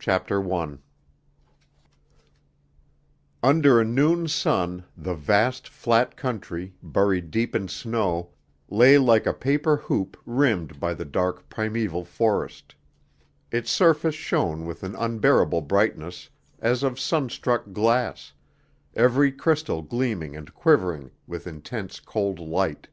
[0.00, 0.78] CHAPTER I
[3.40, 8.30] Under a noon sun the vast, flat country, buried deep in snow,
[8.68, 12.74] lay like a paper hoop rimmed by the dark primeval forest;
[13.52, 18.32] its surface shone with an unbearable brightness as of sun struck glass,
[18.96, 22.88] every crystal gleaming and quivering with intense cold light.